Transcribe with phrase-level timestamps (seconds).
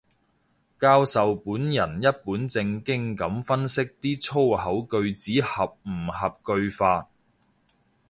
[0.79, 7.07] 教授本人一本正經噉分析啲粗口句子合唔合句法